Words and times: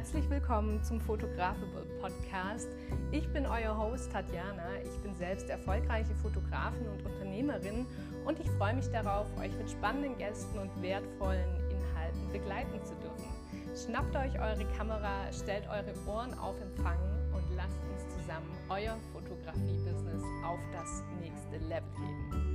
Herzlich 0.00 0.30
willkommen 0.30 0.82
zum 0.82 0.98
Photographical 0.98 1.84
Podcast. 2.00 2.70
Ich 3.12 3.30
bin 3.34 3.44
euer 3.44 3.76
Host 3.76 4.10
Tatjana. 4.10 4.80
Ich 4.82 5.02
bin 5.02 5.14
selbst 5.14 5.50
erfolgreiche 5.50 6.14
Fotografin 6.14 6.88
und 6.88 7.04
Unternehmerin 7.04 7.84
und 8.24 8.40
ich 8.40 8.48
freue 8.52 8.76
mich 8.76 8.88
darauf, 8.88 9.26
euch 9.38 9.54
mit 9.58 9.70
spannenden 9.70 10.16
Gästen 10.16 10.58
und 10.58 10.70
wertvollen 10.80 11.54
Inhalten 11.68 12.32
begleiten 12.32 12.82
zu 12.82 12.94
dürfen. 12.94 13.28
Schnappt 13.76 14.16
euch 14.16 14.40
eure 14.40 14.64
Kamera, 14.74 15.30
stellt 15.34 15.68
eure 15.68 15.92
Ohren 16.06 16.32
auf 16.38 16.58
Empfang 16.62 16.96
und 17.34 17.44
lasst 17.54 17.78
uns 17.92 18.08
zusammen 18.16 18.50
euer 18.70 18.96
Fotografie-Business 19.12 20.24
auf 20.46 20.60
das 20.72 21.02
nächste 21.20 21.58
Level 21.68 21.92
heben. 21.98 22.49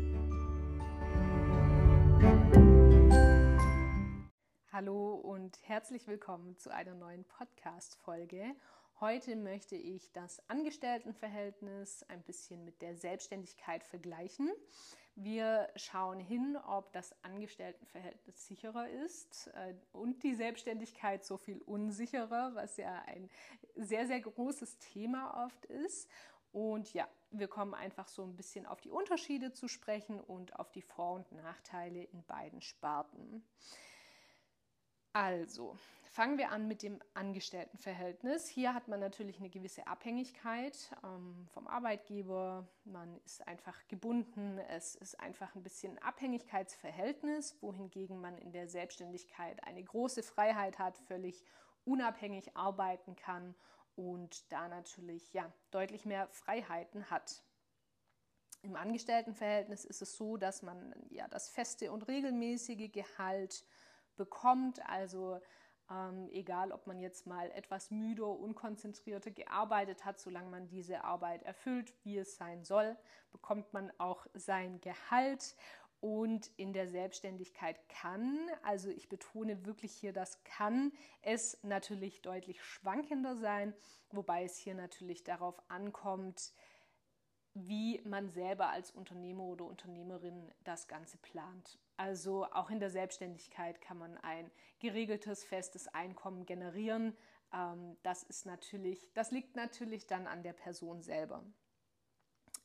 Hallo 4.76 5.14
und 5.14 5.58
herzlich 5.62 6.06
willkommen 6.06 6.58
zu 6.58 6.70
einer 6.70 6.96
neuen 6.96 7.24
Podcast-Folge. 7.24 8.54
Heute 9.00 9.38
möchte 9.38 9.78
ich 9.78 10.12
das 10.12 10.42
Angestelltenverhältnis 10.50 12.04
ein 12.10 12.22
bisschen 12.24 12.66
mit 12.66 12.82
der 12.82 12.98
Selbstständigkeit 12.98 13.86
vergleichen. 13.86 14.52
Wir 15.16 15.70
schauen 15.78 16.20
hin, 16.20 16.58
ob 16.68 16.92
das 16.92 17.16
Angestelltenverhältnis 17.24 18.48
sicherer 18.48 18.90
ist 18.90 19.48
äh, 19.54 19.76
und 19.94 20.24
die 20.24 20.36
Selbstständigkeit 20.36 21.24
so 21.24 21.38
viel 21.38 21.62
unsicherer, 21.62 22.54
was 22.54 22.76
ja 22.76 23.02
ein 23.06 23.30
sehr, 23.78 24.08
sehr 24.08 24.20
großes 24.20 24.78
Thema 24.80 25.46
oft 25.46 25.64
ist. 25.68 26.10
Und 26.52 26.94
ja, 26.94 27.08
wir 27.32 27.48
kommen 27.48 27.74
einfach 27.74 28.10
so 28.10 28.24
ein 28.24 28.36
bisschen 28.36 28.66
auf 28.66 28.82
die 28.82 28.92
Unterschiede 28.92 29.54
zu 29.54 29.70
sprechen 29.70 30.20
und 30.20 30.60
auf 30.60 30.74
die 30.74 30.82
Vor- 30.82 31.14
und 31.14 31.32
Nachteile 31.32 32.04
in 32.04 32.26
beiden 32.26 32.62
Sparten. 32.62 33.42
Also, 35.16 35.78
fangen 36.12 36.38
wir 36.38 36.52
an 36.52 36.68
mit 36.68 36.84
dem 36.84 37.00
Angestelltenverhältnis. 37.14 38.50
Hier 38.50 38.74
hat 38.74 38.90
man 38.90 39.00
natürlich 39.00 39.40
eine 39.40 39.50
gewisse 39.50 39.88
Abhängigkeit 39.88 40.94
ähm, 41.06 41.48
vom 41.54 41.68
Arbeitgeber. 41.68 42.68
Man 42.84 43.22
ist 43.24 43.48
einfach 43.48 43.88
gebunden. 43.88 44.58
Es 44.58 44.96
ist 44.96 45.18
einfach 45.22 45.56
ein 45.56 45.64
bisschen 45.64 45.94
ein 45.94 46.04
Abhängigkeitsverhältnis, 46.04 47.56
wohingegen 47.62 48.20
man 48.20 48.38
in 48.38 48.52
der 48.52 48.68
Selbstständigkeit 48.68 49.64
eine 49.64 49.82
große 49.82 50.22
Freiheit 50.22 50.80
hat, 50.80 50.98
völlig 50.98 51.46
unabhängig 51.86 52.58
arbeiten 52.58 53.16
kann 53.16 53.56
und 53.96 54.52
da 54.52 54.68
natürlich 54.68 55.32
ja 55.32 55.50
deutlich 55.72 56.06
mehr 56.06 56.28
Freiheiten 56.28 57.10
hat. 57.10 57.42
Im 58.64 58.76
Angestelltenverhältnis 58.76 59.86
ist 59.86 60.02
es 60.02 60.18
so, 60.18 60.36
dass 60.36 60.62
man 60.62 60.94
ja 61.10 61.30
das 61.30 61.48
feste 61.48 61.94
und 61.94 62.06
regelmäßige 62.10 62.92
Gehalt 62.92 63.64
bekommt. 64.16 64.86
Also 64.88 65.40
ähm, 65.90 66.30
egal, 66.32 66.72
ob 66.72 66.88
man 66.88 67.00
jetzt 67.00 67.28
mal 67.28 67.52
etwas 67.52 67.92
müde, 67.92 68.26
unkonzentrierter 68.26 69.32
gearbeitet 69.32 70.04
hat, 70.04 70.20
solange 70.20 70.50
man 70.50 70.68
diese 70.68 71.04
Arbeit 71.04 71.44
erfüllt, 71.44 71.94
wie 72.04 72.18
es 72.18 72.38
sein 72.38 72.64
soll, 72.64 72.98
bekommt 73.32 73.74
man 73.74 73.92
auch 74.00 74.26
sein 74.34 74.82
Gehalt. 74.82 75.56
Und 76.02 76.52
in 76.58 76.74
der 76.74 76.88
Selbstständigkeit 76.88 77.78
kann, 77.90 78.38
also 78.62 78.90
ich 78.90 79.10
betone 79.10 79.66
wirklich 79.66 79.92
hier 79.92 80.14
das 80.14 80.44
kann, 80.44 80.92
es 81.22 81.58
natürlich 81.64 82.22
deutlich 82.22 82.64
schwankender 82.64 83.36
sein, 83.36 83.74
wobei 84.12 84.44
es 84.44 84.56
hier 84.56 84.76
natürlich 84.76 85.24
darauf 85.24 85.60
ankommt, 85.68 86.54
wie 87.56 88.02
man 88.06 88.30
selber 88.30 88.70
als 88.70 88.92
Unternehmer 88.92 89.46
oder 89.46 89.66
Unternehmerin 89.66 90.52
das 90.64 90.88
Ganze 90.88 91.18
plant. 91.18 91.80
Also 91.98 92.46
auch 92.52 92.70
in 92.70 92.80
der 92.80 92.90
Selbstständigkeit 92.90 93.80
kann 93.82 93.98
man 93.98 94.18
ein 94.18 94.52
geregeltes, 94.80 95.44
festes 95.44 95.88
Einkommen 95.88 96.46
generieren. 96.46 97.16
Ähm, 97.54 97.98
das 98.04 98.24
ist 98.24 98.46
natürlich, 98.46 99.12
das 99.14 99.32
liegt 99.32 99.56
natürlich 99.56 100.08
dann 100.08 100.28
an 100.28 100.44
der 100.44 100.54
Person 100.54 101.02
selber. 101.02 101.44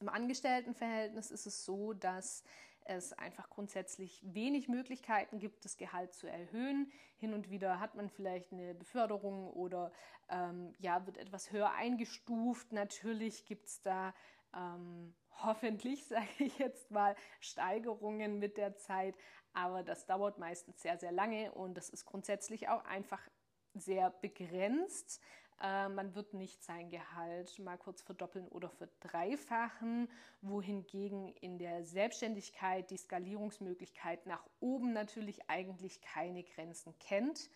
Im 0.01 0.09
Angestelltenverhältnis 0.09 1.31
ist 1.31 1.47
es 1.47 1.65
so, 1.65 1.93
dass 1.93 2.43
es 2.85 3.13
einfach 3.13 3.49
grundsätzlich 3.51 4.21
wenig 4.23 4.69
Möglichkeiten 4.69 5.39
gibt, 5.39 5.65
das 5.65 5.77
Gehalt 5.77 6.15
zu 6.15 6.27
erhöhen. 6.27 6.91
Hin 7.19 7.35
und 7.35 7.51
wieder 7.51 7.79
hat 7.79 7.95
man 7.95 8.09
vielleicht 8.09 8.53
eine 8.53 8.75
Beförderung 8.75 9.51
oder 9.53 9.93
ähm, 10.29 10.73
ja, 10.79 11.07
wird 11.07 11.19
etwas 11.19 11.53
höher 11.53 11.73
eingestuft. 11.73 12.73
Natürlich 12.73 13.45
gibt 13.45 13.67
es 13.67 13.83
da 13.83 14.15
ähm, 14.55 15.15
hoffentlich, 15.43 16.05
sage 16.09 16.29
ich 16.39 16.59
jetzt 16.59 16.91
mal, 16.91 17.15
Steigerungen 17.41 18.39
mit 18.39 18.57
der 18.57 18.77
Zeit. 18.77 19.17
Aber 19.53 19.83
das 19.83 20.07
dauert 20.07 20.39
meistens 20.39 20.81
sehr, 20.81 20.99
sehr 20.99 21.13
lange 21.13 21.53
und 21.53 21.75
das 21.75 21.89
ist 21.89 22.05
grundsätzlich 22.05 22.69
auch 22.69 22.85
einfach 22.85 23.21
sehr 23.75 24.11
begrenzt. 24.11 25.21
Äh, 25.61 25.89
man 25.89 26.15
wird 26.15 26.35
nicht 26.35 26.63
sein 26.63 26.89
Gehalt 26.89 27.59
mal 27.59 27.77
kurz 27.77 28.01
verdoppeln 28.03 28.49
oder 28.49 28.71
verdreifachen, 28.71 30.09
wohingegen 30.41 31.29
in 31.41 31.59
der 31.59 31.85
Selbstständigkeit 31.85 32.91
die 32.91 32.97
Skalierungsmöglichkeit 32.97 34.27
nach 34.27 34.45
oben 34.61 34.93
natürlich 34.93 35.49
eigentlich 35.51 36.01
keine 36.01 36.45
Grenzen 36.45 36.99
kennt. 36.99 37.51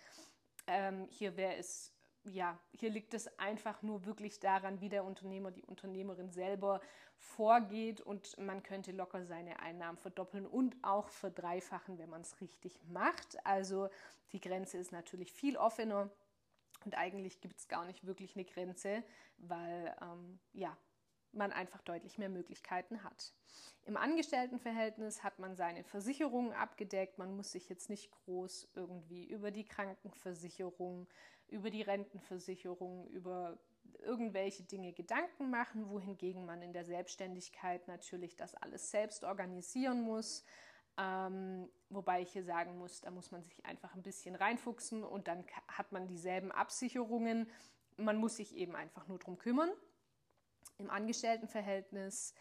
Ähm, 0.66 1.06
hier 1.10 1.36
wäre 1.36 1.56
es 1.56 1.93
ja, 2.24 2.58
hier 2.72 2.90
liegt 2.90 3.14
es 3.14 3.38
einfach 3.38 3.82
nur 3.82 4.06
wirklich 4.06 4.40
daran, 4.40 4.80
wie 4.80 4.88
der 4.88 5.04
Unternehmer, 5.04 5.50
die 5.50 5.64
Unternehmerin 5.64 6.30
selber 6.30 6.80
vorgeht 7.16 8.00
und 8.00 8.36
man 8.38 8.62
könnte 8.62 8.92
locker 8.92 9.24
seine 9.24 9.60
Einnahmen 9.60 9.98
verdoppeln 9.98 10.46
und 10.46 10.76
auch 10.82 11.08
verdreifachen, 11.08 11.98
wenn 11.98 12.10
man 12.10 12.22
es 12.22 12.40
richtig 12.40 12.78
macht. 12.88 13.44
Also 13.46 13.88
die 14.32 14.40
Grenze 14.40 14.78
ist 14.78 14.92
natürlich 14.92 15.32
viel 15.32 15.56
offener 15.56 16.10
und 16.84 16.96
eigentlich 16.96 17.40
gibt 17.40 17.58
es 17.58 17.68
gar 17.68 17.84
nicht 17.84 18.06
wirklich 18.06 18.34
eine 18.34 18.44
Grenze, 18.44 19.04
weil 19.38 19.94
ähm, 20.02 20.38
ja, 20.52 20.76
man 21.36 21.52
einfach 21.52 21.82
deutlich 21.82 22.18
mehr 22.18 22.28
Möglichkeiten 22.28 23.02
hat. 23.02 23.32
Im 23.86 23.96
Angestelltenverhältnis 23.96 25.22
hat 25.22 25.38
man 25.38 25.56
seine 25.56 25.84
Versicherungen 25.84 26.52
abgedeckt. 26.52 27.18
Man 27.18 27.36
muss 27.36 27.52
sich 27.52 27.68
jetzt 27.68 27.90
nicht 27.90 28.10
groß 28.10 28.68
irgendwie 28.74 29.24
über 29.26 29.50
die 29.50 29.64
Krankenversicherung, 29.64 31.06
über 31.48 31.70
die 31.70 31.82
Rentenversicherung, 31.82 33.08
über 33.08 33.58
irgendwelche 34.00 34.62
Dinge 34.62 34.92
Gedanken 34.92 35.50
machen, 35.50 35.88
wohingegen 35.88 36.44
man 36.44 36.62
in 36.62 36.72
der 36.72 36.84
Selbstständigkeit 36.84 37.86
natürlich 37.88 38.36
das 38.36 38.54
alles 38.54 38.90
selbst 38.90 39.24
organisieren 39.24 40.02
muss. 40.02 40.44
Ähm, 40.96 41.68
wobei 41.88 42.22
ich 42.22 42.32
hier 42.32 42.44
sagen 42.44 42.78
muss, 42.78 43.00
da 43.00 43.10
muss 43.10 43.32
man 43.32 43.42
sich 43.42 43.64
einfach 43.66 43.94
ein 43.94 44.02
bisschen 44.02 44.34
reinfuchsen 44.36 45.02
und 45.02 45.26
dann 45.26 45.44
hat 45.66 45.90
man 45.92 46.06
dieselben 46.06 46.52
Absicherungen. 46.52 47.50
Man 47.96 48.16
muss 48.16 48.36
sich 48.36 48.54
eben 48.56 48.76
einfach 48.76 49.08
nur 49.08 49.18
darum 49.18 49.38
kümmern. 49.38 49.70
Im 50.78 50.90
Angestelltenverhältnis 50.90 52.34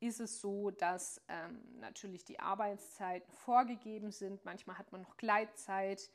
ist 0.00 0.20
es 0.20 0.40
so, 0.40 0.70
dass 0.70 1.22
ähm, 1.28 1.62
natürlich 1.78 2.24
die 2.24 2.38
Arbeitszeiten 2.38 3.32
vorgegeben 3.32 4.10
sind. 4.10 4.44
Manchmal 4.44 4.78
hat 4.78 4.92
man 4.92 5.02
noch 5.02 5.16
Gleitzeit. 5.16 6.10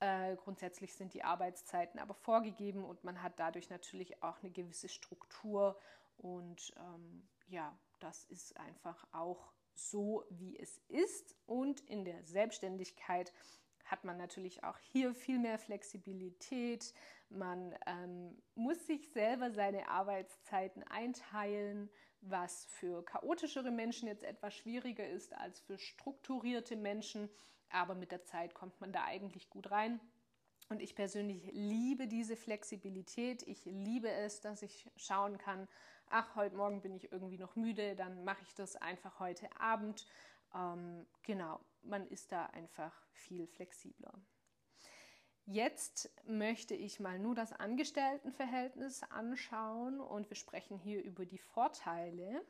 Äh, 0.00 0.36
grundsätzlich 0.36 0.94
sind 0.94 1.12
die 1.12 1.24
Arbeitszeiten 1.24 1.98
aber 1.98 2.14
vorgegeben 2.14 2.84
und 2.84 3.02
man 3.04 3.22
hat 3.22 3.38
dadurch 3.38 3.68
natürlich 3.68 4.22
auch 4.22 4.38
eine 4.42 4.50
gewisse 4.50 4.88
Struktur. 4.88 5.78
Und 6.16 6.72
ähm, 6.76 7.28
ja, 7.48 7.76
das 7.98 8.24
ist 8.24 8.56
einfach 8.58 9.06
auch 9.12 9.52
so, 9.74 10.24
wie 10.30 10.58
es 10.58 10.78
ist. 10.88 11.36
Und 11.46 11.80
in 11.80 12.04
der 12.04 12.24
Selbstständigkeit 12.24 13.32
hat 13.90 14.04
man 14.04 14.16
natürlich 14.16 14.64
auch 14.64 14.78
hier 14.78 15.14
viel 15.14 15.38
mehr 15.38 15.58
Flexibilität. 15.58 16.92
Man 17.30 17.74
ähm, 17.86 18.36
muss 18.54 18.86
sich 18.86 19.10
selber 19.10 19.50
seine 19.50 19.88
Arbeitszeiten 19.88 20.82
einteilen, 20.84 21.90
was 22.20 22.66
für 22.66 23.04
chaotischere 23.04 23.70
Menschen 23.70 24.08
jetzt 24.08 24.24
etwas 24.24 24.54
schwieriger 24.54 25.06
ist 25.06 25.34
als 25.34 25.60
für 25.60 25.78
strukturierte 25.78 26.76
Menschen. 26.76 27.28
Aber 27.70 27.94
mit 27.94 28.12
der 28.12 28.24
Zeit 28.24 28.54
kommt 28.54 28.80
man 28.80 28.92
da 28.92 29.04
eigentlich 29.04 29.50
gut 29.50 29.70
rein. 29.70 30.00
Und 30.68 30.82
ich 30.82 30.94
persönlich 30.94 31.50
liebe 31.52 32.06
diese 32.08 32.36
Flexibilität. 32.36 33.42
Ich 33.46 33.64
liebe 33.64 34.10
es, 34.10 34.40
dass 34.40 34.62
ich 34.62 34.90
schauen 34.96 35.38
kann, 35.38 35.66
ach, 36.10 36.36
heute 36.36 36.56
Morgen 36.56 36.82
bin 36.82 36.94
ich 36.94 37.10
irgendwie 37.12 37.38
noch 37.38 37.56
müde, 37.56 37.96
dann 37.96 38.24
mache 38.24 38.42
ich 38.42 38.54
das 38.54 38.76
einfach 38.76 39.18
heute 39.18 39.48
Abend. 39.58 40.06
Ähm, 40.54 41.06
genau, 41.22 41.60
man 41.88 42.06
ist 42.06 42.32
da 42.32 42.46
einfach 42.46 42.94
viel 43.12 43.46
flexibler. 43.46 44.12
Jetzt 45.44 46.10
möchte 46.26 46.74
ich 46.74 47.00
mal 47.00 47.18
nur 47.18 47.34
das 47.34 47.52
Angestelltenverhältnis 47.52 49.02
anschauen 49.04 49.98
und 49.98 50.28
wir 50.28 50.36
sprechen 50.36 50.78
hier 50.78 51.02
über 51.02 51.24
die 51.24 51.38
Vorteile. 51.38 52.44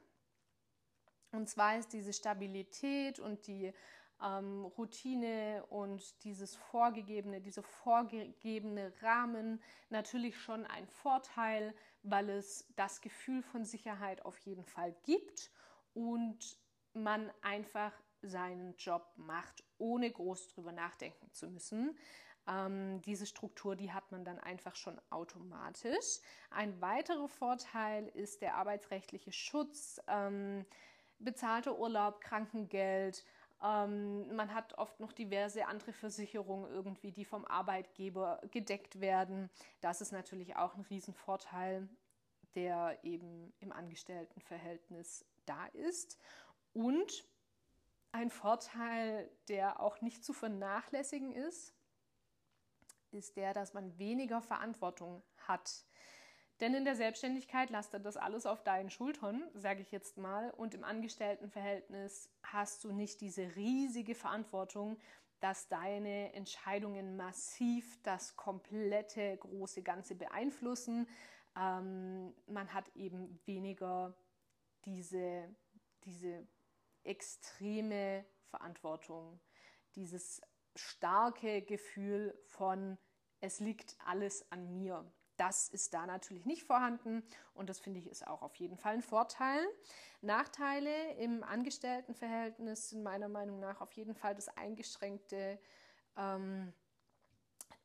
Und 1.31 1.49
zwar 1.49 1.79
ist 1.79 1.93
diese 1.93 2.13
Stabilität 2.13 3.21
und 3.21 3.47
die 3.47 3.73
ähm, 4.21 4.65
Routine 4.65 5.65
und 5.69 6.25
dieses 6.25 6.57
vorgegebene, 6.57 7.41
dieser 7.41 7.63
vorgegebene 7.63 8.93
Rahmen 9.01 9.63
natürlich 9.91 10.37
schon 10.37 10.67
ein 10.67 10.89
Vorteil, 10.89 11.75
weil 12.03 12.31
es 12.31 12.67
das 12.75 13.01
Gefühl 13.01 13.43
von 13.43 13.65
Sicherheit 13.65 14.25
auf 14.25 14.39
jeden 14.39 14.65
Fall 14.65 14.93
gibt 15.05 15.53
und 15.95 16.59
man 16.95 17.31
einfach 17.43 17.93
seinen 18.23 18.77
Job 18.77 19.13
macht, 19.17 19.65
ohne 19.79 20.11
groß 20.11 20.49
drüber 20.49 20.73
nachdenken 20.73 21.33
zu 21.33 21.49
müssen. 21.49 21.97
Ähm, 22.49 23.03
diese 23.03 23.27
Struktur, 23.27 23.77
die 23.77 23.93
hat 23.93 24.11
man 24.11 24.25
dann 24.25 24.39
einfach 24.39 24.75
schon 24.75 24.99
automatisch. 25.11 26.21
Ein 26.51 26.81
weiterer 26.81 27.29
Vorteil 27.29 28.09
ist 28.09 28.41
der 28.41 28.57
arbeitsrechtliche 28.57 29.33
Schutz, 29.33 30.01
ähm, 30.09 30.65
bezahlter 31.19 31.79
Urlaub, 31.79 32.21
Krankengeld. 32.21 33.25
Ähm, 33.63 34.35
man 34.35 34.55
hat 34.55 34.79
oft 34.79 34.99
noch 35.01 35.13
diverse 35.13 35.67
andere 35.67 35.93
Versicherungen 35.93 36.71
irgendwie, 36.71 37.13
die 37.13 37.25
vom 37.25 37.45
Arbeitgeber 37.45 38.41
gedeckt 38.51 39.01
werden. 39.01 39.51
Das 39.81 40.01
ist 40.01 40.13
natürlich 40.13 40.57
auch 40.57 40.75
ein 40.75 40.87
Riesenvorteil, 40.89 41.89
der 42.55 42.99
eben 43.03 43.53
im 43.61 43.73
Angestelltenverhältnis 43.73 45.25
da 45.45 45.67
ist. 45.67 46.19
Und 46.73 47.25
ein 48.13 48.31
Vorteil, 48.31 49.31
der 49.49 49.81
auch 49.81 50.01
nicht 50.01 50.25
zu 50.25 50.33
vernachlässigen 50.33 51.33
ist, 51.33 51.75
ist 53.11 53.37
der, 53.37 53.55
dass 53.55 53.75
man 53.75 53.99
weniger 53.99 54.41
Verantwortung 54.41 55.23
hat. 55.37 55.85
Denn 56.61 56.75
in 56.75 56.85
der 56.85 56.97
Selbstständigkeit 56.97 57.71
lastet 57.71 58.05
das 58.05 58.17
alles 58.17 58.45
auf 58.45 58.65
deinen 58.65 58.91
Schultern, 58.91 59.49
sage 59.55 59.81
ich 59.81 59.93
jetzt 59.93 60.19
mal, 60.19 60.51
und 60.51 60.75
im 60.75 60.83
Angestelltenverhältnis 60.83 62.31
hast 62.43 62.83
du 62.83 62.93
nicht 62.93 63.21
diese 63.21 63.55
riesige 63.55 64.15
Verantwortung, 64.15 64.99
dass 65.41 65.69
deine 65.69 66.33
Entscheidungen 66.35 67.17
massiv 67.17 68.03
das 68.03 68.35
komplette 68.35 69.37
große 69.37 69.83
Ganze 69.83 70.17
beeinflussen. 70.17 71.09
Ähm, 71.57 72.35
man 72.49 72.75
hat 72.75 72.89
eben 72.97 73.39
weniger 73.45 74.17
diese, 74.85 75.55
diese 76.05 76.45
extreme 77.09 78.25
Verantwortung, 78.51 79.41
dieses 79.95 80.41
starke 80.77 81.63
Gefühl 81.63 82.39
von, 82.45 82.99
es 83.41 83.61
liegt 83.61 83.97
alles 84.05 84.51
an 84.53 84.73
mir. 84.75 85.11
Das 85.37 85.69
ist 85.69 85.95
da 85.95 86.05
natürlich 86.05 86.47
nicht 86.47 86.65
vorhanden 86.65 87.23
und 87.55 87.71
das 87.71 87.79
finde 87.79 88.01
ich 88.01 88.09
ist 88.09 88.27
auch 88.27 88.43
auf 88.43 88.57
jeden 88.57 88.77
Fall 88.77 88.95
ein 88.95 89.03
Vorteil. 89.03 89.65
Nachteile 90.21 91.15
im 91.15 91.45
Angestelltenverhältnis 91.45 92.91
sind 92.91 93.05
meiner 93.05 93.29
Meinung 93.29 93.61
nach 93.61 93.81
auf 93.81 93.93
jeden 93.93 94.17
Fall 94.17 94.35
das 94.35 94.49
eingeschränkte, 94.49 95.61
ähm, 96.17 96.73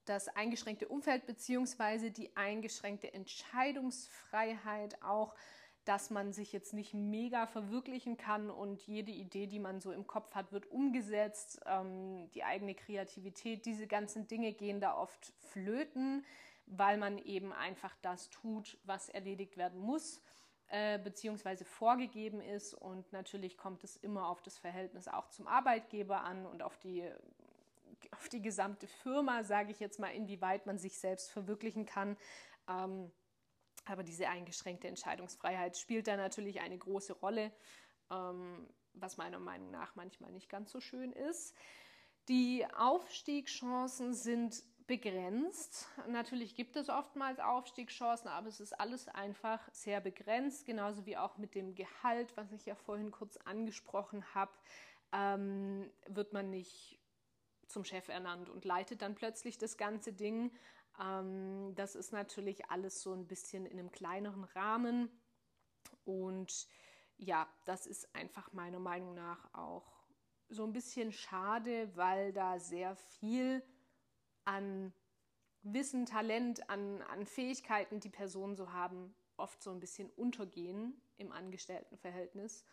das 0.06 0.30
eingeschränkte 0.30 0.88
Umfeld 0.88 1.28
bzw. 1.28 2.10
die 2.10 2.36
eingeschränkte 2.36 3.14
Entscheidungsfreiheit 3.14 5.02
auch 5.04 5.36
dass 5.85 6.09
man 6.09 6.33
sich 6.33 6.53
jetzt 6.53 6.74
nicht 6.74 6.94
mega 6.94 7.45
verwirklichen 7.45 8.18
kann 8.18 8.50
und 8.50 8.81
jede 8.81 9.12
Idee, 9.12 9.47
die 9.47 9.59
man 9.59 9.81
so 9.81 9.91
im 9.91 10.07
Kopf 10.07 10.33
hat, 10.35 10.51
wird 10.51 10.69
umgesetzt. 10.71 11.62
Ähm, 11.65 12.30
die 12.33 12.44
eigene 12.44 12.75
Kreativität, 12.75 13.65
diese 13.65 13.88
ganzen 13.88 14.27
Dinge 14.27 14.53
gehen 14.53 14.80
da 14.80 14.95
oft 14.95 15.33
flöten, 15.39 16.25
weil 16.65 16.97
man 16.97 17.18
eben 17.18 17.51
einfach 17.51 17.95
das 18.01 18.30
tut, 18.30 18.77
was 18.85 19.09
erledigt 19.09 19.57
werden 19.57 19.80
muss 19.80 20.21
äh, 20.69 20.97
beziehungsweise 20.97 21.65
vorgegeben 21.65 22.41
ist. 22.41 22.74
Und 22.74 23.12
natürlich 23.12 23.57
kommt 23.57 23.83
es 23.83 23.95
immer 23.97 24.27
auf 24.27 24.41
das 24.41 24.57
Verhältnis 24.57 25.07
auch 25.07 25.29
zum 25.29 25.47
Arbeitgeber 25.47 26.21
an 26.21 26.45
und 26.45 26.63
auf 26.63 26.77
die 26.79 27.07
auf 28.12 28.27
die 28.27 28.41
gesamte 28.41 28.88
Firma, 28.88 29.44
sage 29.44 29.71
ich 29.71 29.79
jetzt 29.79 30.00
mal, 30.00 30.09
inwieweit 30.09 30.65
man 30.65 30.77
sich 30.77 30.97
selbst 30.97 31.31
verwirklichen 31.31 31.86
kann. 31.86 32.18
Ähm, 32.68 33.12
aber 33.85 34.03
diese 34.03 34.27
eingeschränkte 34.30 34.88
Entscheidungsfreiheit 34.88 35.77
spielt 35.77 36.07
da 36.07 36.18
natürlich 36.18 36.62
eine 36.62 36.77
große 36.77 37.13
Rolle, 37.13 37.51
ähm, 38.12 38.68
was 38.94 39.18
meiner 39.18 39.39
Meinung 39.39 39.71
nach 39.71 39.95
manchmal 39.95 40.31
nicht 40.31 40.50
ganz 40.50 40.71
so 40.71 40.80
schön 40.80 41.12
ist. 41.12 41.56
Die 42.30 42.65
Aufstiegschancen 42.77 44.13
sind 44.13 44.63
begrenzt. 44.88 45.88
Natürlich 46.07 46.56
gibt 46.56 46.75
es 46.75 46.89
oftmals 46.89 47.39
Aufstiegschancen, 47.39 48.30
aber 48.30 48.47
es 48.47 48.59
ist 48.59 48.80
alles 48.80 49.07
einfach 49.07 49.62
sehr 49.71 50.01
begrenzt, 50.01 50.65
genauso 50.65 51.06
wie 51.06 51.18
auch 51.18 51.38
mit 51.38 51.56
dem 51.56 51.75
Gehalt, 51.75 52.36
was 52.36 52.51
ich 52.51 52.65
ja 52.65 52.75
vorhin 52.75 53.12
kurz 53.12 53.38
angesprochen 53.38 54.24
habe, 54.33 54.51
ähm, 55.12 55.89
wird 56.07 56.33
man 56.33 56.50
nicht 56.50 57.00
zum 57.68 57.86
Chef 57.86 58.07
ernannt 58.09 58.50
und 58.50 58.65
leitet 58.65 59.01
dann 59.01 59.15
plötzlich 59.15 59.57
das 59.57 59.77
ganze 59.77 60.13
Ding, 60.13 60.51
ähm, 61.00 61.74
das 61.75 61.95
ist 61.95 62.12
natürlich 62.12 62.69
alles 62.69 63.01
so 63.01 63.13
ein 63.13 63.28
bisschen 63.28 63.66
in 63.66 63.80
einem 63.80 63.92
kleineren 63.92 64.44
Rahmen. 64.44 65.10
Und 66.06 66.68
ja, 67.18 67.48
das 67.66 67.86
ist 67.86 68.13
einfach 68.16 68.51
meiner 68.54 68.80
Meinung 68.80 69.13
nach 69.13 69.54
auch 69.54 70.04
so 70.50 70.63
ein 70.63 70.74
bisschen 70.74 71.12
schade, 71.12 71.95
weil 71.95 72.34
da 72.34 72.60
sehr 72.60 72.95
viel 72.95 73.63
an 74.45 74.94
Wissen, 75.63 76.06
Talent, 76.06 76.69
an, 76.69 77.01
an 77.04 77.25
Fähigkeiten, 77.25 78.00
die 78.00 78.10
Personen 78.10 78.56
so 78.56 78.74
haben, 78.74 79.16
oft 79.38 79.63
so 79.63 79.72
ein 79.72 79.80
bisschen 79.80 80.10
untergehen 80.12 81.01
im 81.18 81.31
Angestelltenverhältnis. 81.31 82.66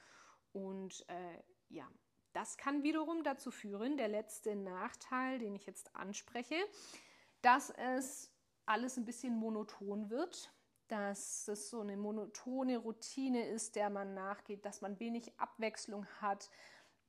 Und 0.53 1.05
äh, 1.09 1.43
ja, 1.69 1.89
das 2.33 2.57
kann 2.57 2.83
wiederum 2.83 3.23
dazu 3.23 3.51
führen, 3.51 3.97
der 3.97 4.09
letzte 4.09 4.57
Nachteil, 4.57 5.39
den 5.39 5.55
ich 5.55 5.67
jetzt 5.67 5.95
anspreche, 5.95 6.57
dass 7.43 7.71
es 7.71 8.31
alles 8.67 8.97
ein 8.97 9.05
bisschen 9.05 9.37
monoton 9.37 10.11
wird, 10.11 10.53
dass 10.89 11.49
es 11.49 11.71
so 11.71 11.81
eine 11.81 11.97
monotone 11.97 12.79
Routine 12.79 13.47
ist, 13.47 13.77
der 13.77 13.91
man 13.91 14.15
nachgeht, 14.15 14.65
dass 14.65 14.81
man 14.81 14.99
wenig 14.99 15.33
Abwechslung 15.39 16.07
hat, 16.21 16.51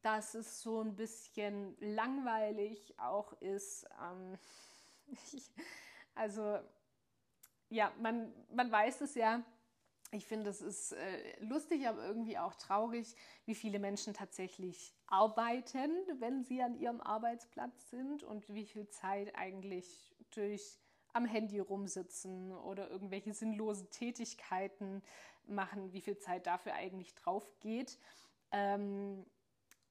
dass 0.01 0.33
es 0.33 0.61
so 0.61 0.81
ein 0.81 0.95
bisschen 0.95 1.75
langweilig 1.79 2.97
auch 2.99 3.33
ist. 3.41 3.87
Ähm, 4.01 4.37
also 6.15 6.59
ja, 7.69 7.91
man, 7.99 8.33
man 8.53 8.71
weiß 8.71 9.01
es 9.01 9.15
ja. 9.15 9.43
Ich 10.13 10.25
finde, 10.25 10.49
es 10.49 10.61
ist 10.61 10.91
äh, 10.91 11.39
lustig, 11.39 11.87
aber 11.87 12.05
irgendwie 12.05 12.37
auch 12.37 12.55
traurig, 12.55 13.15
wie 13.45 13.55
viele 13.55 13.79
Menschen 13.79 14.13
tatsächlich 14.13 14.93
arbeiten, 15.07 15.91
wenn 16.19 16.43
sie 16.43 16.61
an 16.61 16.75
ihrem 16.75 16.99
Arbeitsplatz 16.99 17.89
sind 17.89 18.23
und 18.23 18.53
wie 18.53 18.65
viel 18.65 18.89
Zeit 18.89 19.33
eigentlich 19.35 20.10
durch 20.31 20.79
am 21.13 21.25
Handy 21.25 21.59
rumsitzen 21.59 22.53
oder 22.53 22.89
irgendwelche 22.89 23.33
sinnlosen 23.33 23.89
Tätigkeiten 23.89 25.03
machen, 25.45 25.91
wie 25.93 26.01
viel 26.01 26.17
Zeit 26.17 26.47
dafür 26.47 26.73
eigentlich 26.73 27.13
drauf 27.15 27.49
geht. 27.59 27.99
Ähm, 28.51 29.25